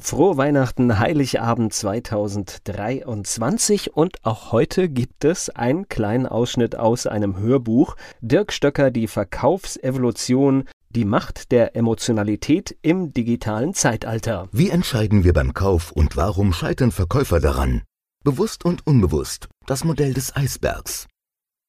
Frohe 0.00 0.36
Weihnachten, 0.36 0.98
Heiligabend 0.98 1.72
2023 1.74 3.96
und 3.96 4.24
auch 4.24 4.52
heute 4.52 4.88
gibt 4.88 5.24
es 5.24 5.50
einen 5.50 5.88
kleinen 5.88 6.26
Ausschnitt 6.26 6.76
aus 6.76 7.06
einem 7.06 7.36
Hörbuch. 7.36 7.96
Dirk 8.20 8.52
Stöcker, 8.52 8.92
die 8.92 9.08
Verkaufsevolution, 9.08 10.64
die 10.90 11.04
Macht 11.04 11.50
der 11.50 11.74
Emotionalität 11.76 12.76
im 12.80 13.12
digitalen 13.12 13.74
Zeitalter. 13.74 14.48
Wie 14.52 14.70
entscheiden 14.70 15.24
wir 15.24 15.32
beim 15.32 15.52
Kauf 15.52 15.90
und 15.92 16.16
warum 16.16 16.52
scheitern 16.52 16.92
Verkäufer 16.92 17.40
daran? 17.40 17.82
Bewusst 18.24 18.64
und 18.64 18.86
unbewusst, 18.86 19.48
das 19.66 19.82
Modell 19.84 20.14
des 20.14 20.34
Eisbergs. 20.34 21.08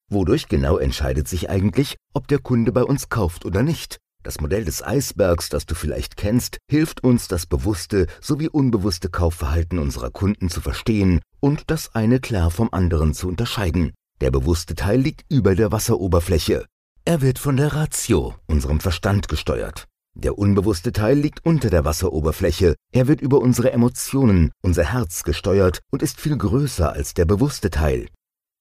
Wodurch 0.09 0.47
genau 0.47 0.77
entscheidet 0.77 1.27
sich 1.27 1.49
eigentlich, 1.49 1.97
ob 2.13 2.27
der 2.27 2.39
Kunde 2.39 2.71
bei 2.71 2.83
uns 2.83 3.09
kauft 3.09 3.45
oder 3.45 3.63
nicht? 3.63 3.97
Das 4.21 4.41
Modell 4.41 4.65
des 4.65 4.83
Eisbergs, 4.83 5.47
das 5.47 5.65
du 5.65 5.75
vielleicht 5.75 6.17
kennst, 6.17 6.57
hilft 6.69 7.03
uns, 7.03 7.29
das 7.29 7.45
bewusste 7.45 8.07
sowie 8.19 8.49
unbewusste 8.49 9.09
Kaufverhalten 9.09 9.79
unserer 9.79 10.11
Kunden 10.11 10.49
zu 10.49 10.59
verstehen 10.59 11.21
und 11.39 11.71
das 11.71 11.95
eine 11.95 12.19
klar 12.19 12.51
vom 12.51 12.69
anderen 12.71 13.13
zu 13.13 13.29
unterscheiden. 13.29 13.93
Der 14.19 14.31
bewusste 14.31 14.75
Teil 14.75 14.99
liegt 14.99 15.23
über 15.29 15.55
der 15.55 15.71
Wasseroberfläche. 15.71 16.65
Er 17.05 17.21
wird 17.21 17.39
von 17.39 17.55
der 17.55 17.73
Ratio, 17.73 18.35
unserem 18.45 18.81
Verstand, 18.81 19.29
gesteuert. 19.29 19.87
Der 20.15 20.37
unbewusste 20.37 20.91
Teil 20.91 21.17
liegt 21.17 21.45
unter 21.45 21.69
der 21.69 21.85
Wasseroberfläche. 21.85 22.75
Er 22.91 23.07
wird 23.07 23.21
über 23.21 23.39
unsere 23.39 23.71
Emotionen, 23.71 24.51
unser 24.61 24.83
Herz 24.83 25.23
gesteuert 25.23 25.79
und 25.91 26.03
ist 26.03 26.19
viel 26.19 26.37
größer 26.37 26.91
als 26.91 27.13
der 27.13 27.23
bewusste 27.23 27.69
Teil. 27.69 28.07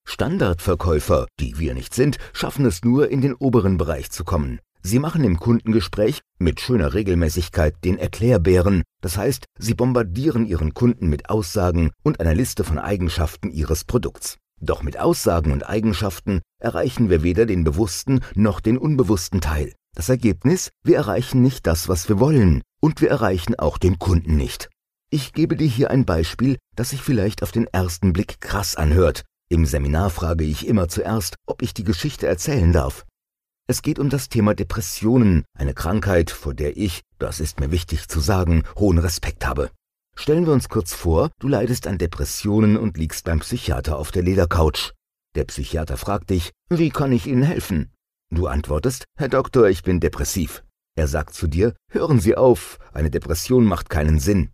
Standardverkäufer, 0.07 1.27
die 1.41 1.59
wir 1.59 1.75
nicht 1.75 1.95
sind, 1.95 2.19
schaffen 2.33 2.65
es 2.65 2.85
nur, 2.85 3.11
in 3.11 3.21
den 3.21 3.35
oberen 3.35 3.77
Bereich 3.77 4.11
zu 4.13 4.23
kommen. 4.25 4.61
Sie 4.83 4.99
machen 4.99 5.25
im 5.25 5.39
Kundengespräch 5.39 6.21
mit 6.39 6.61
schöner 6.61 6.95
Regelmäßigkeit 6.95 7.75
den 7.85 7.99
Erklärbären, 7.99 8.83
das 9.01 9.17
heißt, 9.17 9.45
sie 9.59 9.75
bombardieren 9.75 10.47
ihren 10.47 10.75
Kunden 10.75 11.09
mit 11.09 11.31
Aussagen 11.31 11.91
und 12.03 12.21
einer 12.21 12.35
Liste 12.35 12.65
von 12.65 12.79
Eigenschaften 12.79 13.51
ihres 13.51 13.85
Produkts. 13.85 14.37
Doch 14.61 14.83
mit 14.83 14.99
Aussagen 14.99 15.53
und 15.53 15.69
Eigenschaften 15.69 16.41
erreichen 16.61 17.11
wir 17.11 17.23
weder 17.23 17.47
den 17.47 17.65
bewussten 17.65 18.21
noch 18.35 18.61
den 18.61 18.79
unbewussten 18.79 19.41
Teil. 19.41 19.73
Das 19.95 20.09
Ergebnis, 20.09 20.71
wir 20.83 20.97
erreichen 20.97 21.43
nicht 21.43 21.67
das, 21.67 21.89
was 21.89 22.09
wir 22.09 22.19
wollen, 22.21 22.63
und 22.81 23.01
wir 23.01 23.11
erreichen 23.11 23.57
auch 23.57 23.79
den 23.79 23.99
Kunden 23.99 24.37
nicht. 24.37 24.69
Ich 25.11 25.33
gebe 25.33 25.57
dir 25.57 25.69
hier 25.69 25.91
ein 25.91 26.05
Beispiel, 26.05 26.59
das 26.77 26.91
sich 26.91 27.03
vielleicht 27.03 27.43
auf 27.43 27.53
den 27.53 27.67
ersten 27.67 28.13
Blick 28.13 28.41
krass 28.41 28.77
anhört, 28.77 29.25
im 29.51 29.65
Seminar 29.65 30.11
frage 30.11 30.45
ich 30.45 30.69
immer 30.69 30.89
zuerst, 30.89 31.37
ob 31.47 31.63
ich 31.63 31.73
die 31.73 31.85
Geschichte 31.85 32.27
erzählen 32.27 32.71
darf. 32.71 33.07
Es 33.71 33.83
geht 33.83 33.99
um 33.99 34.09
das 34.09 34.31
Thema 34.31 34.55
Depressionen, 34.55 35.45
eine 35.53 35.75
Krankheit, 35.75 36.31
vor 36.31 36.55
der 36.55 36.79
ich, 36.79 37.03
das 37.19 37.39
ist 37.39 37.61
mir 37.61 37.71
wichtig 37.71 38.09
zu 38.09 38.19
sagen, 38.19 38.63
hohen 38.77 38.97
Respekt 38.97 39.47
habe. 39.47 39.71
Stellen 40.17 40.47
wir 40.47 40.55
uns 40.55 40.71
kurz 40.71 40.95
vor, 40.95 41.31
du 41.39 41.49
leidest 41.49 41.87
an 41.87 41.99
Depressionen 41.99 42.79
und 42.79 42.97
liegst 42.97 43.27
beim 43.27 43.41
Psychiater 43.41 43.99
auf 43.99 44.11
der 44.11 44.23
Ledercouch. 44.23 44.95
Der 45.37 45.45
Psychiater 45.45 45.99
fragt 45.99 46.31
dich, 46.31 46.51
wie 46.71 46.89
kann 46.89 47.13
ich 47.13 47.27
Ihnen 47.27 47.43
helfen? 47.43 47.93
Du 48.35 48.47
antwortest, 48.47 49.05
Herr 49.19 49.29
Doktor, 49.29 49.69
ich 49.69 49.83
bin 49.83 50.01
depressiv. 50.01 50.65
Er 50.97 51.07
sagt 51.07 51.35
zu 51.35 51.47
dir, 51.47 51.75
hören 51.91 52.21
Sie 52.21 52.39
auf, 52.39 52.79
eine 52.95 53.11
Depression 53.11 53.67
macht 53.67 53.91
keinen 53.91 54.19
Sinn. 54.19 54.49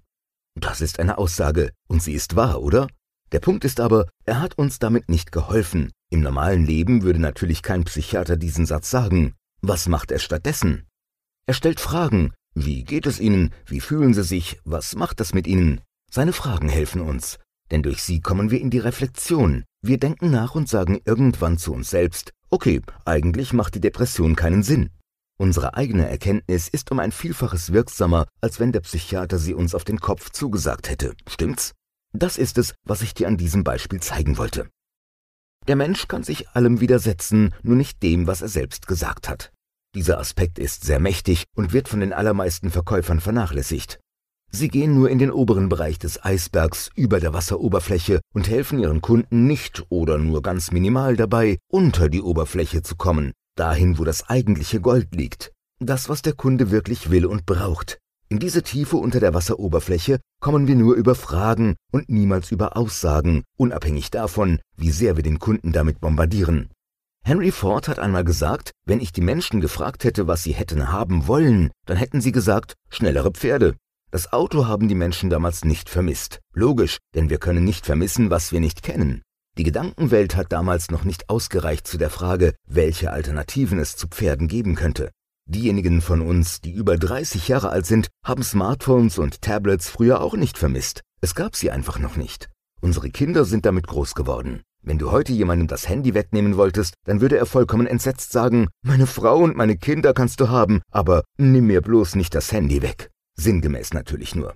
Das 0.60 0.81
ist 0.81 0.99
eine 0.99 1.19
Aussage, 1.19 1.71
und 1.87 2.03
sie 2.03 2.15
ist 2.15 2.34
wahr, 2.34 2.60
oder? 2.60 2.89
Der 3.34 3.41
Punkt 3.41 3.65
ist 3.65 3.81
aber, 3.81 4.06
er 4.27 4.41
hat 4.41 4.59
uns 4.59 4.78
damit 4.78 5.09
nicht 5.09 5.33
geholfen. 5.33 5.91
Im 6.09 6.21
normalen 6.21 6.65
Leben 6.65 7.03
würde 7.03 7.19
natürlich 7.19 7.65
kein 7.65 7.83
Psychiater 7.83 8.37
diesen 8.37 8.65
Satz 8.65 8.91
sagen. 8.91 9.34
Was 9.61 9.89
macht 9.89 10.12
er 10.12 10.21
stattdessen? 10.21 10.87
Er 11.45 11.55
stellt 11.55 11.81
Fragen. 11.81 12.33
Wie 12.55 12.84
geht 12.84 13.06
es 13.06 13.19
Ihnen? 13.19 13.53
Wie 13.67 13.81
fühlen 13.81 14.15
Sie 14.15 14.22
sich? 14.22 14.61
Was 14.62 14.95
macht 14.95 15.19
das 15.19 15.34
mit 15.34 15.49
Ihnen? 15.49 15.81
Seine 16.12 16.33
Fragen 16.33 16.69
helfen 16.69 17.00
uns. 17.00 17.41
Denn 17.72 17.83
durch 17.83 18.05
sie 18.05 18.21
kommen 18.21 18.53
wir 18.53 18.61
in 18.61 18.71
die 18.71 18.78
Reflexion. 18.78 19.65
Wir 19.83 19.99
denken 19.99 20.31
nach 20.31 20.55
und 20.55 20.69
sagen 20.69 21.01
irgendwann 21.05 21.59
zu 21.59 21.72
uns 21.75 21.91
selbst, 21.91 22.31
okay, 22.51 22.83
eigentlich 23.05 23.53
macht 23.53 23.75
die 23.75 23.81
Depression 23.81 24.37
keinen 24.37 24.62
Sinn. 24.62 24.91
Unsere 25.41 25.75
eigene 25.75 26.09
Erkenntnis 26.09 26.69
ist 26.69 26.93
um 26.93 27.01
ein 27.01 27.11
Vielfaches 27.11 27.72
wirksamer, 27.72 28.27
als 28.41 28.61
wenn 28.61 28.71
der 28.71 28.83
Psychiater 28.83 29.39
sie 29.39 29.55
uns 29.55 29.75
auf 29.75 29.83
den 29.83 29.99
Kopf 29.99 30.31
zugesagt 30.31 30.89
hätte. 30.89 31.15
Stimmt's? 31.27 31.75
Das 32.17 32.39
ist 32.39 32.59
es, 32.59 32.75
was 32.85 33.03
ich 33.03 33.13
dir 33.13 33.27
an 33.27 33.37
diesem 33.37 33.65
Beispiel 33.65 34.01
zeigen 34.01 34.39
wollte. 34.39 34.71
Der 35.67 35.75
Mensch 35.75 36.07
kann 36.07 36.23
sich 36.23 36.49
allem 36.51 36.81
widersetzen, 36.81 37.55
nur 37.63 37.75
nicht 37.75 38.03
dem, 38.03 38.29
was 38.29 38.41
er 38.41 38.49
selbst 38.49 38.87
gesagt 38.87 39.29
hat. 39.29 39.53
Dieser 39.95 40.19
Aspekt 40.19 40.59
ist 40.59 40.85
sehr 40.85 41.01
mächtig 41.01 41.45
und 41.57 41.73
wird 41.73 41.89
von 41.89 42.01
den 42.01 42.13
allermeisten 42.13 42.71
Verkäufern 42.71 43.21
vernachlässigt. 43.21 43.99
Sie 44.51 44.69
gehen 44.69 44.95
nur 44.95 45.11
in 45.11 45.19
den 45.19 45.33
oberen 45.33 45.69
Bereich 45.69 45.99
des 45.99 46.25
Eisbergs 46.25 46.91
über 46.95 47.19
der 47.19 47.33
Wasseroberfläche 47.33 48.21
und 48.33 48.49
helfen 48.49 48.79
ihren 48.79 49.01
Kunden 49.01 49.49
nicht 49.49 49.85
oder 49.89 50.17
nur 50.19 50.43
ganz 50.43 50.71
minimal 50.71 51.17
dabei, 51.17 51.59
unter 51.69 52.09
die 52.09 52.23
Oberfläche 52.23 52.83
zu 52.83 52.95
kommen, 52.95 53.33
dahin, 53.57 53.99
wo 53.99 54.05
das 54.05 54.29
eigentliche 54.29 54.81
Gold 54.81 55.15
liegt, 55.15 55.51
das, 55.81 56.09
was 56.09 56.23
der 56.23 56.35
Kunde 56.35 56.71
wirklich 56.71 57.11
will 57.11 57.27
und 57.27 57.47
braucht. 57.47 57.99
In 58.29 58.39
diese 58.39 58.62
Tiefe 58.62 58.97
unter 58.97 59.21
der 59.21 59.35
Wasseroberfläche 59.35 60.19
kommen 60.41 60.67
wir 60.67 60.75
nur 60.75 60.95
über 60.95 61.15
Fragen 61.15 61.77
und 61.93 62.09
niemals 62.09 62.51
über 62.51 62.77
Aussagen, 62.77 63.45
unabhängig 63.57 64.11
davon, 64.11 64.61
wie 64.77 64.91
sehr 64.91 65.17
wir 65.17 65.23
den 65.23 65.39
Kunden 65.39 65.73
damit 65.73 66.01
bombardieren. 66.01 66.71
Henry 67.23 67.51
Ford 67.51 67.89
hat 67.89 67.99
einmal 67.99 68.25
gesagt, 68.25 68.73
wenn 68.84 69.01
ich 69.01 69.13
die 69.13 69.23
Menschen 69.23 69.61
gefragt 69.61 70.05
hätte, 70.05 70.27
was 70.27 70.43
sie 70.43 70.53
hätten 70.53 70.93
haben 70.93 71.27
wollen, 71.27 71.71
dann 71.87 71.97
hätten 71.97 72.21
sie 72.21 72.33
gesagt, 72.33 72.75
schnellere 72.91 73.31
Pferde. 73.31 73.77
Das 74.11 74.33
Auto 74.33 74.67
haben 74.67 74.89
die 74.89 74.95
Menschen 74.95 75.31
damals 75.31 75.65
nicht 75.65 75.89
vermisst. 75.89 76.41
Logisch, 76.53 76.99
denn 77.15 77.31
wir 77.31 77.39
können 77.39 77.65
nicht 77.65 77.87
vermissen, 77.87 78.31
was 78.31 78.53
wir 78.53 78.61
nicht 78.61 78.83
kennen. 78.83 79.23
Die 79.57 79.65
Gedankenwelt 79.65 80.37
hat 80.37 80.53
damals 80.53 80.91
noch 80.91 81.05
nicht 81.05 81.29
ausgereicht 81.31 81.87
zu 81.87 81.97
der 81.97 82.11
Frage, 82.11 82.55
welche 82.67 83.11
Alternativen 83.11 83.79
es 83.79 83.97
zu 83.97 84.09
Pferden 84.09 84.49
geben 84.49 84.75
könnte. 84.75 85.11
Diejenigen 85.47 86.00
von 86.00 86.22
uns, 86.22 86.62
die 86.62 86.72
über 86.72 86.97
30 86.97 87.49
Jahre 87.49 87.69
alt 87.69 87.84
sind, 87.84 88.09
haben 88.25 88.43
Smartphones 88.43 89.19
und 89.19 89.43
Tablets 89.43 89.91
früher 89.91 90.22
auch 90.22 90.34
nicht 90.34 90.56
vermisst. 90.56 91.03
Es 91.21 91.34
gab 91.34 91.55
sie 91.55 91.71
einfach 91.71 91.99
noch 91.99 92.16
nicht. 92.16 92.49
Unsere 92.81 93.10
Kinder 93.10 93.44
sind 93.44 93.66
damit 93.66 93.87
groß 93.87 94.15
geworden. 94.15 94.62
Wenn 94.83 94.99
du 94.99 95.10
heute 95.10 95.33
jemandem 95.33 95.66
das 95.69 95.88
Handy 95.88 96.15
wegnehmen 96.15 96.56
wolltest, 96.56 96.94
dann 97.04 97.21
würde 97.21 97.38
er 97.38 97.47
vollkommen 97.47 97.87
entsetzt 97.87 98.33
sagen, 98.33 98.69
meine 98.83 99.06
Frau 99.06 99.38
und 99.38 99.56
meine 99.56 99.77
Kinder 99.77 100.12
kannst 100.12 100.41
du 100.41 100.49
haben, 100.49 100.83
aber 100.91 101.25
nimm 101.38 101.66
mir 101.66 101.81
bloß 101.81 102.16
nicht 102.16 102.34
das 102.34 102.53
Handy 102.53 102.83
weg. 102.83 103.10
Sinngemäß 103.37 103.94
natürlich 103.94 104.34
nur. 104.34 104.54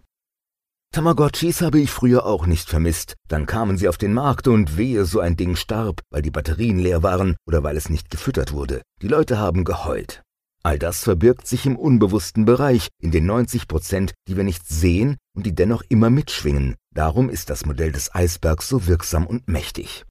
Tamagotchis 0.92 1.60
habe 1.60 1.80
ich 1.80 1.90
früher 1.90 2.24
auch 2.24 2.46
nicht 2.46 2.68
vermisst. 2.68 3.14
Dann 3.28 3.44
kamen 3.46 3.76
sie 3.76 3.88
auf 3.88 3.98
den 3.98 4.14
Markt 4.14 4.48
und 4.48 4.78
wehe, 4.78 5.04
so 5.04 5.20
ein 5.20 5.36
Ding 5.36 5.54
starb, 5.54 6.00
weil 6.10 6.22
die 6.22 6.30
Batterien 6.30 6.78
leer 6.78 7.02
waren 7.02 7.36
oder 7.46 7.62
weil 7.62 7.76
es 7.76 7.90
nicht 7.90 8.10
gefüttert 8.10 8.52
wurde. 8.52 8.80
Die 9.02 9.08
Leute 9.08 9.38
haben 9.38 9.64
geheult. 9.64 10.22
All 10.62 10.78
das 10.78 11.04
verbirgt 11.04 11.46
sich 11.46 11.66
im 11.66 11.76
unbewussten 11.76 12.44
Bereich, 12.44 12.88
in 13.00 13.10
den 13.10 13.26
90 13.26 13.68
Prozent, 13.68 14.14
die 14.26 14.36
wir 14.36 14.44
nicht 14.44 14.66
sehen 14.66 15.16
und 15.34 15.46
die 15.46 15.54
dennoch 15.54 15.82
immer 15.88 16.10
mitschwingen. 16.10 16.74
Darum 16.94 17.30
ist 17.30 17.48
das 17.50 17.64
Modell 17.64 17.92
des 17.92 18.14
Eisbergs 18.14 18.68
so 18.68 18.86
wirksam 18.86 19.26
und 19.26 19.48
mächtig. 19.48 20.04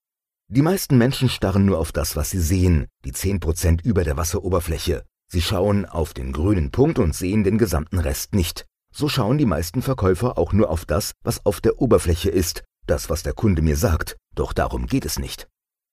Die 0.50 0.62
meisten 0.62 0.98
Menschen 0.98 1.28
starren 1.28 1.66
nur 1.66 1.78
auf 1.78 1.92
das, 1.92 2.16
was 2.16 2.30
sie 2.30 2.40
sehen, 2.40 2.88
die 3.04 3.12
10 3.12 3.42
Prozent 3.42 3.84
über 3.84 4.06
der 4.06 4.16
Wasseroberfläche. 4.16 5.04
Sie 5.30 5.42
schauen 5.42 5.86
auf 5.86 6.14
den 6.14 6.32
grünen 6.32 6.72
Punkt 6.72 7.00
und 7.00 7.14
sehen 7.14 7.44
den 7.44 7.58
gesamten 7.58 8.00
Rest 8.00 8.34
nicht. 8.34 8.66
So 8.94 9.10
schauen 9.10 9.38
die 9.38 9.46
meisten 9.46 9.82
Verkäufer 9.82 10.38
auch 10.38 10.54
nur 10.54 10.70
auf 10.70 10.86
das, 10.86 11.12
was 11.24 11.46
auf 11.46 11.60
der 11.60 11.82
Oberfläche 11.82 12.30
ist, 12.30 12.64
das, 12.86 13.10
was 13.10 13.24
der 13.24 13.34
Kunde 13.34 13.62
mir 13.62 13.76
sagt. 13.76 14.16
Doch 14.34 14.54
darum 14.54 14.88
geht 14.88 15.06
es 15.06 15.20
nicht. 15.20 15.48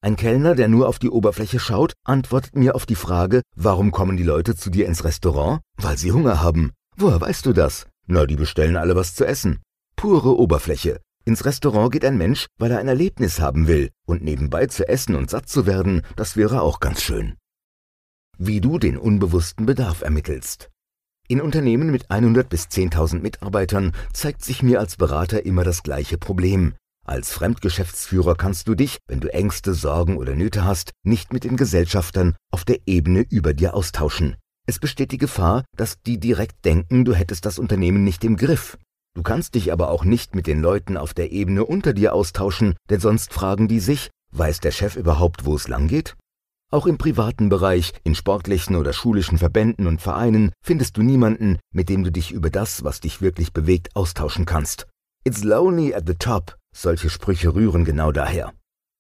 Ein 0.05 0.17
Kellner, 0.17 0.55
der 0.55 0.69
nur 0.69 0.87
auf 0.87 0.99
die 0.99 1.09
Oberfläche 1.09 1.59
schaut, 1.59 1.95
antwortet 2.05 2.55
mir 2.55 2.75
auf 2.75 2.85
die 2.85 2.95
Frage, 2.95 3.41
warum 3.56 3.91
kommen 3.91 4.19
die 4.19 4.23
Leute 4.23 4.55
zu 4.55 4.69
dir 4.69 4.85
ins 4.85 5.03
Restaurant? 5.03 5.62
Weil 5.79 5.97
sie 5.97 6.12
Hunger 6.12 6.43
haben. 6.43 6.73
Woher 6.99 7.23
weißt 7.23 7.47
du 7.47 7.55
das? 7.55 7.87
Na, 8.06 8.27
die 8.27 8.37
bestellen 8.37 8.77
alle 8.77 8.97
was 8.97 9.15
zu 9.15 9.25
essen. 9.25 9.62
Pure 9.97 10.37
Oberfläche. 10.39 11.01
Ins 11.25 11.47
Restaurant 11.47 11.91
geht 11.91 12.05
ein 12.05 12.19
Mensch, 12.19 12.49
weil 12.59 12.71
er 12.71 12.81
ein 12.81 12.89
Erlebnis 12.89 13.41
haben 13.41 13.67
will, 13.67 13.89
und 14.05 14.23
nebenbei 14.23 14.67
zu 14.67 14.87
essen 14.87 15.15
und 15.15 15.31
satt 15.31 15.49
zu 15.49 15.65
werden, 15.65 16.03
das 16.17 16.37
wäre 16.37 16.61
auch 16.61 16.81
ganz 16.81 17.00
schön. 17.00 17.39
Wie 18.37 18.61
du 18.61 18.79
den 18.79 18.99
unbewussten 18.99 19.65
Bedarf 19.65 20.03
ermittelst. 20.03 20.69
In 21.29 21.41
Unternehmen 21.41 21.91
mit 21.91 22.11
100 22.11 22.50
bis 22.50 22.65
10.000 22.65 23.21
Mitarbeitern 23.21 23.93
zeigt 24.12 24.45
sich 24.45 24.62
mir 24.62 24.81
als 24.81 24.99
Berater 24.99 25.47
immer 25.47 25.65
das 25.65 25.83
gleiche 25.83 26.19
Problem. 26.19 26.75
Als 27.06 27.33
Fremdgeschäftsführer 27.35 28.35
kannst 28.35 28.67
du 28.67 28.75
dich, 28.75 28.97
wenn 29.06 29.21
du 29.21 29.33
Ängste, 29.33 29.75
Sorgen 29.75 30.17
oder 30.17 30.35
Nöte 30.35 30.65
hast, 30.65 30.93
nicht 31.05 31.35
mit 31.35 31.45
den 31.45 31.59
Gesellschaftern 31.59 32.35
auf 32.51 32.65
der 32.65 32.79
Ebene 32.87 33.27
über 33.29 33.53
dir 33.53 33.75
austauschen. 33.75 34.37
Es 34.67 34.79
besteht 34.79 35.12
die 35.12 35.19
Gefahr, 35.19 35.65
dass 35.77 36.01
die 36.01 36.19
direkt 36.19 36.65
denken, 36.65 37.05
du 37.05 37.12
hättest 37.12 37.45
das 37.45 37.59
Unternehmen 37.59 38.05
nicht 38.05 38.25
im 38.25 38.39
Griff. 38.39 38.79
Du 39.15 39.23
kannst 39.23 39.55
dich 39.55 39.71
aber 39.71 39.91
auch 39.91 40.05
nicht 40.05 40.35
mit 40.35 40.47
den 40.47 40.62
Leuten 40.62 40.97
auf 40.97 41.12
der 41.12 41.31
Ebene 41.31 41.67
unter 41.67 41.93
dir 41.93 42.15
austauschen, 42.15 42.75
denn 42.89 43.01
sonst 43.01 43.35
fragen 43.35 43.69
die 43.69 43.81
sich, 43.81 44.11
weiß 44.33 44.61
der 44.61 44.73
Chef 44.73 44.97
überhaupt, 44.97 45.45
wo 45.45 45.55
es 45.57 45.69
lang 45.69 45.89
geht? 45.89 46.17
Auch 46.73 46.87
im 46.87 46.97
privaten 46.97 47.50
Bereich, 47.50 47.93
in 48.03 48.15
sportlichen 48.15 48.77
oder 48.77 48.95
schulischen 48.95 49.37
Verbänden 49.37 49.87
und 49.87 50.00
Vereinen 50.00 50.53
findest 50.65 50.97
du 50.97 51.03
niemanden, 51.03 51.59
mit 51.71 51.91
dem 51.91 52.03
du 52.03 52.11
dich 52.11 52.33
über 52.33 52.49
das, 52.49 52.83
was 52.83 53.00
dich 53.00 53.21
wirklich 53.21 53.53
bewegt, 53.53 53.95
austauschen 53.95 54.47
kannst. 54.47 54.87
It's 55.23 55.45
lonely 55.45 55.95
at 55.95 56.05
the 56.07 56.15
top. 56.15 56.57
Solche 56.76 57.09
Sprüche 57.09 57.55
rühren 57.55 57.85
genau 57.85 58.11
daher. 58.11 58.53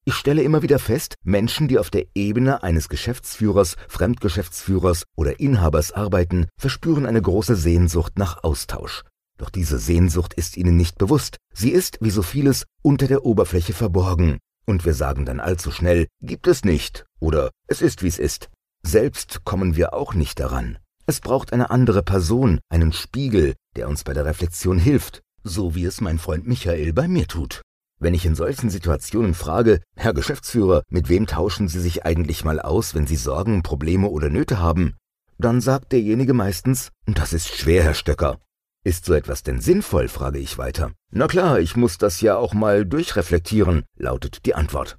Ich 0.06 0.14
stelle 0.14 0.42
immer 0.42 0.62
wieder 0.62 0.78
fest, 0.78 1.16
Menschen, 1.24 1.66
die 1.66 1.78
auf 1.78 1.90
der 1.90 2.06
Ebene 2.14 2.62
eines 2.62 2.88
Geschäftsführers, 2.88 3.76
Fremdgeschäftsführers 3.88 5.04
oder 5.16 5.40
Inhabers 5.40 5.90
arbeiten, 5.92 6.46
verspüren 6.56 7.04
eine 7.04 7.20
große 7.20 7.56
Sehnsucht 7.56 8.16
nach 8.16 8.44
Austausch. 8.44 9.02
Doch 9.38 9.50
diese 9.50 9.78
Sehnsucht 9.78 10.34
ist 10.34 10.56
ihnen 10.56 10.76
nicht 10.76 10.98
bewusst. 10.98 11.38
Sie 11.52 11.70
ist, 11.70 11.98
wie 12.00 12.10
so 12.10 12.22
vieles, 12.22 12.64
unter 12.82 13.08
der 13.08 13.24
Oberfläche 13.24 13.72
verborgen. 13.72 14.38
Und 14.66 14.84
wir 14.84 14.94
sagen 14.94 15.24
dann 15.24 15.40
allzu 15.40 15.72
schnell, 15.72 16.06
gibt 16.20 16.46
es 16.46 16.64
nicht 16.64 17.04
oder 17.18 17.50
es 17.66 17.82
ist, 17.82 18.02
wie 18.02 18.08
es 18.08 18.18
ist. 18.18 18.50
Selbst 18.86 19.44
kommen 19.44 19.74
wir 19.74 19.94
auch 19.94 20.14
nicht 20.14 20.38
daran. 20.38 20.78
Es 21.06 21.20
braucht 21.20 21.52
eine 21.52 21.70
andere 21.70 22.02
Person, 22.02 22.60
einen 22.68 22.92
Spiegel, 22.92 23.54
der 23.74 23.88
uns 23.88 24.04
bei 24.04 24.12
der 24.12 24.24
Reflexion 24.26 24.78
hilft, 24.78 25.22
so 25.44 25.74
wie 25.74 25.84
es 25.84 26.00
mein 26.00 26.18
Freund 26.18 26.46
Michael 26.46 26.92
bei 26.92 27.06
mir 27.06 27.28
tut. 27.28 27.62
Wenn 28.00 28.14
ich 28.14 28.26
in 28.26 28.34
solchen 28.34 28.70
Situationen 28.70 29.34
frage, 29.34 29.80
Herr 29.94 30.14
Geschäftsführer, 30.14 30.82
mit 30.88 31.08
wem 31.08 31.26
tauschen 31.26 31.68
Sie 31.68 31.80
sich 31.80 32.04
eigentlich 32.04 32.44
mal 32.44 32.60
aus, 32.60 32.94
wenn 32.94 33.06
Sie 33.06 33.16
Sorgen, 33.16 33.62
Probleme 33.62 34.08
oder 34.08 34.30
Nöte 34.30 34.58
haben? 34.58 34.96
Dann 35.38 35.60
sagt 35.60 35.92
derjenige 35.92 36.34
meistens, 36.34 36.90
das 37.06 37.32
ist 37.32 37.48
schwer, 37.48 37.84
Herr 37.84 37.94
Stöcker. 37.94 38.38
Ist 38.84 39.04
so 39.04 39.14
etwas 39.14 39.42
denn 39.42 39.60
sinnvoll, 39.60 40.08
frage 40.08 40.38
ich 40.38 40.58
weiter. 40.58 40.92
Na 41.10 41.26
klar, 41.26 41.60
ich 41.60 41.76
muss 41.76 41.96
das 41.96 42.20
ja 42.20 42.36
auch 42.36 42.52
mal 42.52 42.84
durchreflektieren, 42.84 43.84
lautet 43.96 44.44
die 44.44 44.54
Antwort. 44.54 44.98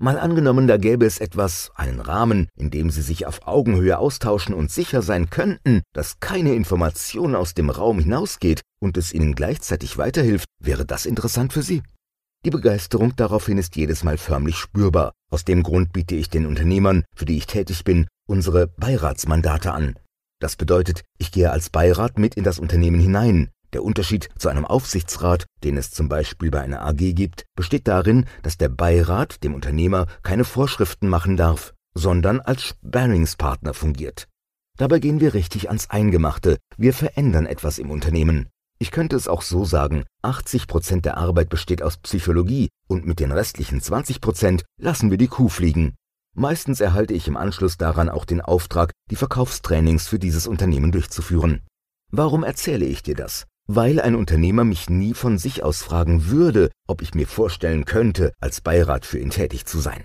Mal 0.00 0.18
angenommen, 0.18 0.66
da 0.66 0.76
gäbe 0.76 1.06
es 1.06 1.20
etwas, 1.20 1.70
einen 1.76 2.00
Rahmen, 2.00 2.48
in 2.56 2.70
dem 2.70 2.90
Sie 2.90 3.02
sich 3.02 3.26
auf 3.26 3.46
Augenhöhe 3.46 3.96
austauschen 3.96 4.52
und 4.52 4.72
sicher 4.72 5.02
sein 5.02 5.30
könnten, 5.30 5.82
dass 5.92 6.18
keine 6.18 6.54
Information 6.54 7.36
aus 7.36 7.54
dem 7.54 7.70
Raum 7.70 8.00
hinausgeht 8.00 8.62
und 8.80 8.96
es 8.96 9.12
Ihnen 9.12 9.36
gleichzeitig 9.36 9.96
weiterhilft, 9.96 10.46
wäre 10.58 10.84
das 10.84 11.06
interessant 11.06 11.52
für 11.52 11.62
Sie? 11.62 11.82
Die 12.44 12.50
Begeisterung 12.50 13.14
daraufhin 13.14 13.56
ist 13.56 13.76
jedes 13.76 14.02
Mal 14.02 14.18
förmlich 14.18 14.56
spürbar. 14.56 15.12
Aus 15.30 15.44
dem 15.44 15.62
Grund 15.62 15.92
biete 15.92 16.16
ich 16.16 16.28
den 16.28 16.44
Unternehmern, 16.44 17.04
für 17.14 17.24
die 17.24 17.36
ich 17.36 17.46
tätig 17.46 17.84
bin, 17.84 18.08
unsere 18.26 18.66
Beiratsmandate 18.66 19.72
an. 19.72 19.94
Das 20.40 20.56
bedeutet, 20.56 21.02
ich 21.18 21.30
gehe 21.30 21.52
als 21.52 21.70
Beirat 21.70 22.18
mit 22.18 22.34
in 22.34 22.44
das 22.44 22.58
Unternehmen 22.58 23.00
hinein. 23.00 23.50
Der 23.74 23.82
Unterschied 23.82 24.28
zu 24.38 24.48
einem 24.48 24.64
Aufsichtsrat, 24.64 25.46
den 25.64 25.76
es 25.76 25.90
zum 25.90 26.08
Beispiel 26.08 26.52
bei 26.52 26.60
einer 26.60 26.86
AG 26.86 27.12
gibt, 27.12 27.44
besteht 27.56 27.88
darin, 27.88 28.26
dass 28.44 28.56
der 28.56 28.68
Beirat 28.68 29.42
dem 29.42 29.52
Unternehmer 29.52 30.06
keine 30.22 30.44
Vorschriften 30.44 31.08
machen 31.08 31.36
darf, 31.36 31.74
sondern 31.92 32.40
als 32.40 32.62
Sparringspartner 32.62 33.74
fungiert. 33.74 34.28
Dabei 34.78 35.00
gehen 35.00 35.18
wir 35.18 35.34
richtig 35.34 35.68
ans 35.68 35.90
Eingemachte, 35.90 36.58
wir 36.76 36.94
verändern 36.94 37.46
etwas 37.46 37.78
im 37.78 37.90
Unternehmen. 37.90 38.48
Ich 38.78 38.92
könnte 38.92 39.16
es 39.16 39.26
auch 39.26 39.42
so 39.42 39.64
sagen, 39.64 40.04
80 40.22 40.68
Prozent 40.68 41.04
der 41.04 41.16
Arbeit 41.16 41.48
besteht 41.48 41.82
aus 41.82 41.96
Psychologie 41.96 42.68
und 42.86 43.06
mit 43.06 43.18
den 43.18 43.32
restlichen 43.32 43.80
20 43.80 44.20
Prozent 44.20 44.62
lassen 44.80 45.10
wir 45.10 45.18
die 45.18 45.28
Kuh 45.28 45.48
fliegen. 45.48 45.96
Meistens 46.36 46.80
erhalte 46.80 47.14
ich 47.14 47.26
im 47.26 47.36
Anschluss 47.36 47.76
daran 47.76 48.08
auch 48.08 48.24
den 48.24 48.40
Auftrag, 48.40 48.92
die 49.10 49.16
Verkaufstrainings 49.16 50.06
für 50.06 50.20
dieses 50.20 50.46
Unternehmen 50.46 50.92
durchzuführen. 50.92 51.62
Warum 52.12 52.44
erzähle 52.44 52.86
ich 52.86 53.02
dir 53.02 53.16
das? 53.16 53.46
Weil 53.66 53.98
ein 53.98 54.14
Unternehmer 54.14 54.64
mich 54.64 54.90
nie 54.90 55.14
von 55.14 55.38
sich 55.38 55.62
aus 55.62 55.82
fragen 55.82 56.26
würde, 56.28 56.70
ob 56.86 57.00
ich 57.00 57.14
mir 57.14 57.26
vorstellen 57.26 57.86
könnte, 57.86 58.32
als 58.38 58.60
Beirat 58.60 59.06
für 59.06 59.18
ihn 59.18 59.30
tätig 59.30 59.64
zu 59.64 59.80
sein. 59.80 60.04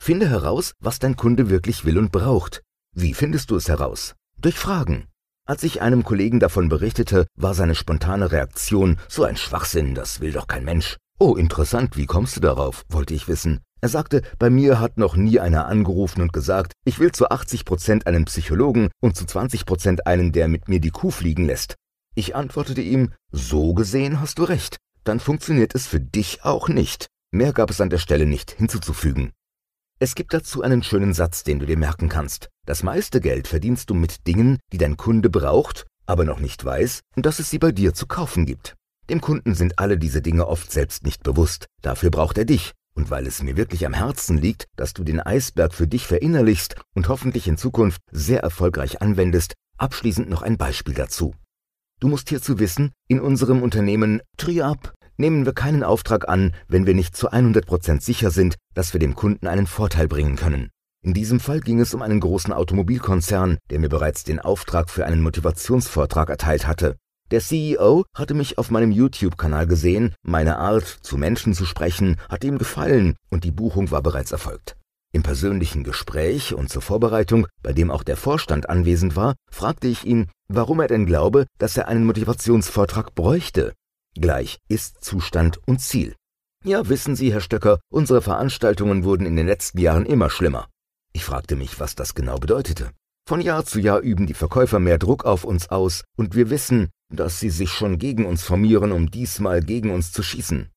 Finde 0.00 0.28
heraus, 0.28 0.72
was 0.78 1.00
dein 1.00 1.16
Kunde 1.16 1.50
wirklich 1.50 1.84
will 1.84 1.98
und 1.98 2.12
braucht. 2.12 2.62
Wie 2.94 3.14
findest 3.14 3.50
du 3.50 3.56
es 3.56 3.68
heraus? 3.68 4.14
Durch 4.38 4.54
Fragen. 4.54 5.08
Als 5.48 5.64
ich 5.64 5.82
einem 5.82 6.04
Kollegen 6.04 6.38
davon 6.38 6.68
berichtete, 6.68 7.26
war 7.36 7.54
seine 7.54 7.74
spontane 7.74 8.30
Reaktion 8.30 8.98
so 9.08 9.24
ein 9.24 9.36
Schwachsinn, 9.36 9.96
das 9.96 10.20
will 10.20 10.30
doch 10.30 10.46
kein 10.46 10.64
Mensch. 10.64 10.96
Oh, 11.18 11.34
interessant, 11.34 11.96
wie 11.96 12.06
kommst 12.06 12.36
du 12.36 12.40
darauf? 12.40 12.84
wollte 12.88 13.14
ich 13.14 13.26
wissen. 13.26 13.60
Er 13.80 13.88
sagte, 13.88 14.22
bei 14.38 14.48
mir 14.48 14.78
hat 14.78 14.96
noch 14.96 15.16
nie 15.16 15.40
einer 15.40 15.66
angerufen 15.66 16.22
und 16.22 16.32
gesagt, 16.32 16.74
ich 16.84 17.00
will 17.00 17.10
zu 17.10 17.28
80 17.30 17.64
Prozent 17.64 18.06
einen 18.06 18.26
Psychologen 18.26 18.90
und 19.00 19.16
zu 19.16 19.24
20 19.24 19.66
Prozent 19.66 20.06
einen, 20.06 20.30
der 20.30 20.46
mit 20.46 20.68
mir 20.68 20.78
die 20.78 20.92
Kuh 20.92 21.10
fliegen 21.10 21.46
lässt. 21.46 21.74
Ich 22.14 22.36
antwortete 22.36 22.82
ihm, 22.82 23.12
so 23.30 23.74
gesehen 23.74 24.20
hast 24.20 24.38
du 24.38 24.44
recht, 24.44 24.76
dann 25.04 25.20
funktioniert 25.20 25.74
es 25.74 25.86
für 25.86 26.00
dich 26.00 26.44
auch 26.44 26.68
nicht. 26.68 27.06
Mehr 27.30 27.52
gab 27.52 27.70
es 27.70 27.80
an 27.80 27.90
der 27.90 27.98
Stelle 27.98 28.26
nicht 28.26 28.50
hinzuzufügen. 28.50 29.32
Es 29.98 30.14
gibt 30.14 30.34
dazu 30.34 30.62
einen 30.62 30.82
schönen 30.82 31.14
Satz, 31.14 31.44
den 31.44 31.58
du 31.58 31.66
dir 31.66 31.78
merken 31.78 32.08
kannst. 32.08 32.48
Das 32.66 32.82
meiste 32.82 33.20
Geld 33.20 33.48
verdienst 33.48 33.88
du 33.88 33.94
mit 33.94 34.26
Dingen, 34.26 34.58
die 34.72 34.78
dein 34.78 34.96
Kunde 34.96 35.30
braucht, 35.30 35.86
aber 36.06 36.24
noch 36.24 36.40
nicht 36.40 36.64
weiß, 36.64 37.00
dass 37.16 37.38
es 37.38 37.48
sie 37.50 37.58
bei 37.58 37.72
dir 37.72 37.94
zu 37.94 38.06
kaufen 38.06 38.44
gibt. 38.44 38.74
Dem 39.08 39.20
Kunden 39.20 39.54
sind 39.54 39.78
alle 39.78 39.98
diese 39.98 40.20
Dinge 40.20 40.46
oft 40.46 40.70
selbst 40.70 41.04
nicht 41.04 41.22
bewusst. 41.22 41.66
Dafür 41.82 42.10
braucht 42.10 42.36
er 42.36 42.44
dich, 42.44 42.72
und 42.94 43.10
weil 43.10 43.26
es 43.26 43.42
mir 43.42 43.56
wirklich 43.56 43.86
am 43.86 43.94
Herzen 43.94 44.36
liegt, 44.36 44.66
dass 44.76 44.92
du 44.92 45.04
den 45.04 45.20
Eisberg 45.20 45.72
für 45.72 45.86
dich 45.86 46.06
verinnerlichst 46.06 46.76
und 46.94 47.08
hoffentlich 47.08 47.48
in 47.48 47.56
Zukunft 47.56 48.00
sehr 48.10 48.40
erfolgreich 48.40 49.00
anwendest, 49.00 49.54
abschließend 49.78 50.28
noch 50.28 50.42
ein 50.42 50.58
Beispiel 50.58 50.94
dazu. 50.94 51.34
Du 52.02 52.08
musst 52.08 52.30
hierzu 52.30 52.58
wissen, 52.58 52.90
in 53.06 53.20
unserem 53.20 53.62
Unternehmen 53.62 54.22
Triab 54.36 54.92
nehmen 55.18 55.46
wir 55.46 55.52
keinen 55.52 55.84
Auftrag 55.84 56.28
an, 56.28 56.52
wenn 56.66 56.84
wir 56.84 56.94
nicht 56.94 57.14
zu 57.16 57.30
100% 57.30 58.00
sicher 58.00 58.32
sind, 58.32 58.56
dass 58.74 58.92
wir 58.92 58.98
dem 58.98 59.14
Kunden 59.14 59.46
einen 59.46 59.68
Vorteil 59.68 60.08
bringen 60.08 60.34
können. 60.34 60.70
In 61.04 61.14
diesem 61.14 61.38
Fall 61.38 61.60
ging 61.60 61.78
es 61.78 61.94
um 61.94 62.02
einen 62.02 62.18
großen 62.18 62.52
Automobilkonzern, 62.52 63.56
der 63.70 63.78
mir 63.78 63.88
bereits 63.88 64.24
den 64.24 64.40
Auftrag 64.40 64.90
für 64.90 65.06
einen 65.06 65.22
Motivationsvortrag 65.22 66.28
erteilt 66.28 66.66
hatte. 66.66 66.96
Der 67.30 67.38
CEO 67.38 68.02
hatte 68.16 68.34
mich 68.34 68.58
auf 68.58 68.72
meinem 68.72 68.90
YouTube-Kanal 68.90 69.68
gesehen, 69.68 70.12
meine 70.22 70.58
Art, 70.58 70.84
zu 71.02 71.16
Menschen 71.16 71.54
zu 71.54 71.66
sprechen, 71.66 72.16
hatte 72.28 72.48
ihm 72.48 72.58
gefallen 72.58 73.14
und 73.30 73.44
die 73.44 73.52
Buchung 73.52 73.92
war 73.92 74.02
bereits 74.02 74.32
erfolgt. 74.32 74.74
Im 75.14 75.22
persönlichen 75.22 75.84
Gespräch 75.84 76.54
und 76.54 76.70
zur 76.70 76.80
Vorbereitung, 76.80 77.46
bei 77.62 77.74
dem 77.74 77.90
auch 77.90 78.02
der 78.02 78.16
Vorstand 78.16 78.70
anwesend 78.70 79.14
war, 79.14 79.34
fragte 79.50 79.86
ich 79.86 80.04
ihn, 80.04 80.30
warum 80.48 80.80
er 80.80 80.88
denn 80.88 81.04
glaube, 81.04 81.46
dass 81.58 81.76
er 81.76 81.86
einen 81.88 82.06
Motivationsvortrag 82.06 83.14
bräuchte. 83.14 83.74
Gleich 84.14 84.58
ist 84.68 85.04
Zustand 85.04 85.58
und 85.66 85.80
Ziel. 85.80 86.14
Ja, 86.64 86.88
wissen 86.88 87.14
Sie, 87.14 87.30
Herr 87.30 87.42
Stöcker, 87.42 87.80
unsere 87.90 88.22
Veranstaltungen 88.22 89.04
wurden 89.04 89.26
in 89.26 89.36
den 89.36 89.46
letzten 89.46 89.78
Jahren 89.78 90.06
immer 90.06 90.30
schlimmer. 90.30 90.68
Ich 91.12 91.24
fragte 91.24 91.56
mich, 91.56 91.78
was 91.78 91.94
das 91.94 92.14
genau 92.14 92.38
bedeutete. 92.38 92.90
Von 93.28 93.42
Jahr 93.42 93.66
zu 93.66 93.80
Jahr 93.80 94.00
üben 94.00 94.26
die 94.26 94.34
Verkäufer 94.34 94.78
mehr 94.78 94.98
Druck 94.98 95.26
auf 95.26 95.44
uns 95.44 95.68
aus, 95.68 96.04
und 96.16 96.34
wir 96.34 96.48
wissen, 96.48 96.88
dass 97.12 97.38
sie 97.38 97.50
sich 97.50 97.70
schon 97.70 97.98
gegen 97.98 98.24
uns 98.24 98.42
formieren, 98.42 98.92
um 98.92 99.10
diesmal 99.10 99.60
gegen 99.60 99.90
uns 99.90 100.10
zu 100.10 100.22
schießen. 100.22 100.71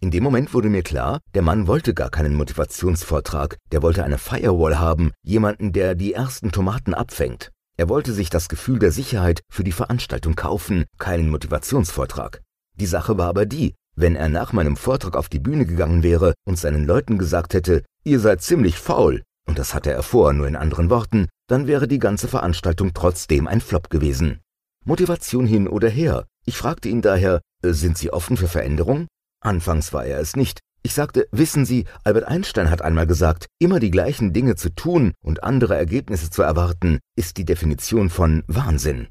In 0.00 0.12
dem 0.12 0.22
Moment 0.22 0.54
wurde 0.54 0.68
mir 0.68 0.82
klar, 0.82 1.18
der 1.34 1.42
Mann 1.42 1.66
wollte 1.66 1.92
gar 1.92 2.08
keinen 2.08 2.34
Motivationsvortrag, 2.34 3.56
der 3.72 3.82
wollte 3.82 4.04
eine 4.04 4.18
Firewall 4.18 4.78
haben, 4.78 5.10
jemanden, 5.24 5.72
der 5.72 5.96
die 5.96 6.14
ersten 6.14 6.52
Tomaten 6.52 6.94
abfängt. 6.94 7.50
Er 7.76 7.88
wollte 7.88 8.12
sich 8.12 8.30
das 8.30 8.48
Gefühl 8.48 8.78
der 8.78 8.92
Sicherheit 8.92 9.40
für 9.50 9.64
die 9.64 9.72
Veranstaltung 9.72 10.36
kaufen, 10.36 10.84
keinen 10.98 11.30
Motivationsvortrag. 11.30 12.42
Die 12.74 12.86
Sache 12.86 13.18
war 13.18 13.26
aber 13.26 13.44
die, 13.44 13.74
wenn 13.96 14.14
er 14.14 14.28
nach 14.28 14.52
meinem 14.52 14.76
Vortrag 14.76 15.16
auf 15.16 15.28
die 15.28 15.40
Bühne 15.40 15.66
gegangen 15.66 16.04
wäre 16.04 16.34
und 16.46 16.58
seinen 16.58 16.86
Leuten 16.86 17.18
gesagt 17.18 17.54
hätte, 17.54 17.82
ihr 18.04 18.20
seid 18.20 18.40
ziemlich 18.40 18.78
faul, 18.78 19.24
und 19.48 19.58
das 19.58 19.74
hatte 19.74 19.90
er 19.90 20.04
vor, 20.04 20.32
nur 20.32 20.46
in 20.46 20.54
anderen 20.54 20.90
Worten, 20.90 21.26
dann 21.48 21.66
wäre 21.66 21.88
die 21.88 21.98
ganze 21.98 22.28
Veranstaltung 22.28 22.92
trotzdem 22.94 23.48
ein 23.48 23.60
Flop 23.60 23.90
gewesen. 23.90 24.38
Motivation 24.84 25.46
hin 25.46 25.66
oder 25.66 25.88
her. 25.88 26.26
Ich 26.46 26.56
fragte 26.56 26.88
ihn 26.88 27.02
daher, 27.02 27.40
äh, 27.62 27.72
sind 27.72 27.98
Sie 27.98 28.12
offen 28.12 28.36
für 28.36 28.46
Veränderung? 28.46 29.08
Anfangs 29.40 29.92
war 29.92 30.04
er 30.04 30.20
es 30.20 30.36
nicht. 30.36 30.60
Ich 30.82 30.94
sagte, 30.94 31.28
wissen 31.32 31.64
Sie, 31.64 31.84
Albert 32.04 32.24
Einstein 32.24 32.70
hat 32.70 32.82
einmal 32.82 33.06
gesagt, 33.06 33.46
immer 33.58 33.80
die 33.80 33.90
gleichen 33.90 34.32
Dinge 34.32 34.54
zu 34.56 34.70
tun 34.70 35.12
und 35.22 35.42
andere 35.42 35.76
Ergebnisse 35.76 36.30
zu 36.30 36.42
erwarten, 36.42 36.98
ist 37.16 37.36
die 37.36 37.44
Definition 37.44 38.10
von 38.10 38.44
Wahnsinn. 38.46 39.08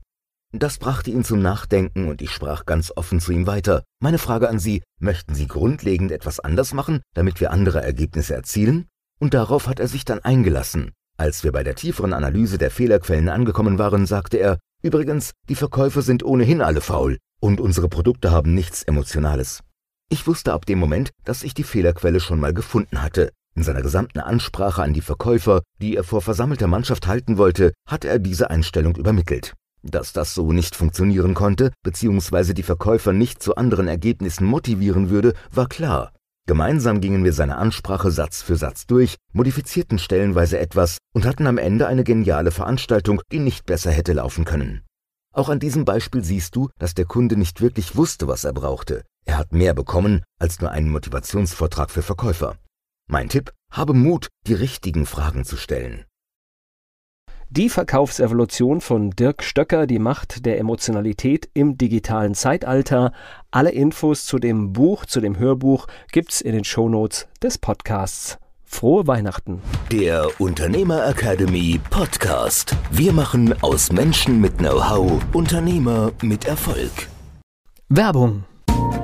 Das 0.54 0.78
brachte 0.78 1.12
ihn 1.12 1.26
zum 1.26 1.42
Nachdenken 1.42 2.08
und 2.08 2.22
ich 2.22 2.32
sprach 2.32 2.66
ganz 2.66 2.94
offen 2.96 3.20
zu 3.20 3.34
ihm 3.34 3.48
weiter. 3.48 3.84
Meine 4.00 4.18
Frage 4.18 4.48
an 4.48 4.60
Sie, 4.60 4.82
möchten 5.00 5.36
Sie 5.36 5.48
grundlegend 5.48 6.12
etwas 6.12 6.40
anders 6.40 6.74
machen, 6.74 7.02
damit 7.14 7.42
wir 7.42 7.52
andere 7.52 7.84
Ergebnisse 7.84 8.34
erzielen? 8.34 8.88
Und 9.20 9.34
darauf 9.34 9.68
hat 9.68 9.80
er 9.80 9.88
sich 9.88 10.06
dann 10.06 10.20
eingelassen. 10.20 10.94
Als 11.18 11.44
wir 11.44 11.52
bei 11.52 11.64
der 11.64 11.76
tieferen 11.76 12.14
Analyse 12.14 12.58
der 12.58 12.72
Fehlerquellen 12.72 13.28
angekommen 13.28 13.78
waren, 13.78 14.06
sagte 14.06 14.38
er, 14.38 14.58
übrigens, 14.82 15.34
die 15.50 15.56
Verkäufer 15.56 16.02
sind 16.02 16.24
ohnehin 16.24 16.62
alle 16.62 16.80
faul 16.80 17.18
und 17.42 17.60
unsere 17.60 17.90
Produkte 17.90 18.32
haben 18.32 18.54
nichts 18.54 18.84
Emotionales. 18.84 19.64
Ich 20.10 20.26
wusste 20.26 20.54
ab 20.54 20.66
dem 20.66 20.80
Moment, 20.80 21.12
dass 21.26 21.44
ich 21.44 21.54
die 21.54 21.64
Fehlerquelle 21.64 22.22
schon 22.22 22.40
mal 22.40 22.54
gefunden 22.54 23.02
hatte. 23.02 23.32
In 23.56 23.64
seiner 23.64 23.82
gesamten 23.82 24.20
Ansprache 24.20 24.82
an 24.82 24.94
die 24.94 25.02
Verkäufer, 25.02 25.64
die 25.82 25.98
er 25.98 26.06
vor 26.06 26.22
versammelter 26.22 26.68
Mannschaft 26.68 27.08
halten 27.08 27.38
wollte, 27.38 27.74
hatte 27.86 28.08
er 28.08 28.20
diese 28.20 28.50
Einstellung 28.50 28.96
übermittelt. 28.96 29.54
Dass 29.84 30.14
das 30.14 30.34
so 30.34 30.54
nicht 30.54 30.76
funktionieren 30.76 31.34
konnte, 31.34 31.72
beziehungsweise 31.84 32.54
die 32.54 32.64
Verkäufer 32.64 33.12
nicht 33.12 33.44
zu 33.44 33.56
anderen 33.56 33.88
Ergebnissen 33.88 34.46
motivieren 34.46 35.10
würde, 35.10 35.34
war 35.52 35.68
klar. 35.68 36.14
Gemeinsam 36.46 37.02
gingen 37.02 37.26
wir 37.26 37.34
seine 37.34 37.58
Ansprache 37.58 38.10
Satz 38.10 38.42
für 38.42 38.56
Satz 38.56 38.86
durch, 38.88 39.18
modifizierten 39.34 40.00
stellenweise 40.00 40.58
etwas 40.58 41.00
und 41.14 41.26
hatten 41.26 41.48
am 41.48 41.58
Ende 41.58 41.88
eine 41.88 42.06
geniale 42.06 42.52
Veranstaltung, 42.52 43.22
die 43.34 43.40
nicht 43.40 43.66
besser 43.66 43.92
hätte 43.92 44.14
laufen 44.14 44.46
können. 44.46 44.84
Auch 45.34 45.50
an 45.50 45.60
diesem 45.60 45.84
Beispiel 45.84 46.24
siehst 46.24 46.56
du, 46.56 46.70
dass 46.80 46.94
der 46.94 47.06
Kunde 47.06 47.36
nicht 47.36 47.60
wirklich 47.60 47.98
wusste, 47.98 48.30
was 48.30 48.46
er 48.46 48.54
brauchte. 48.54 49.04
Er 49.28 49.38
hat 49.38 49.52
mehr 49.52 49.74
bekommen 49.74 50.24
als 50.40 50.62
nur 50.62 50.72
einen 50.72 50.90
Motivationsvortrag 50.90 51.92
für 51.92 52.02
Verkäufer. 52.02 52.56
Mein 53.10 53.30
Tipp, 53.30 53.52
habe 53.72 53.94
Mut, 53.94 54.30
die 54.48 54.54
richtigen 54.54 55.06
Fragen 55.06 55.44
zu 55.44 55.58
stellen. 55.58 56.06
Die 57.50 57.70
Verkaufsevolution 57.70 58.82
von 58.82 59.12
Dirk 59.12 59.44
Stöcker, 59.44 59.86
die 59.86 60.00
Macht 60.00 60.46
der 60.46 60.60
Emotionalität 60.60 61.50
im 61.54 61.78
digitalen 61.78 62.36
Zeitalter. 62.36 63.14
Alle 63.52 63.72
Infos 63.72 64.26
zu 64.26 64.38
dem 64.38 64.74
Buch, 64.74 65.06
zu 65.06 65.22
dem 65.22 65.38
Hörbuch 65.38 65.88
gibt's 66.12 66.42
in 66.42 66.54
den 66.54 66.64
Shownotes 66.64 67.28
des 67.42 67.58
Podcasts. 67.58 68.38
Frohe 68.66 69.08
Weihnachten. 69.08 69.62
Der 69.92 70.30
Unternehmer 70.40 71.08
Academy 71.08 71.80
Podcast. 71.90 72.76
Wir 72.92 73.14
machen 73.14 73.54
aus 73.62 73.94
Menschen 73.94 74.42
mit 74.42 74.58
Know-how 74.58 75.22
Unternehmer 75.34 76.12
mit 76.22 76.46
Erfolg. 76.46 76.92
Werbung. 77.88 78.44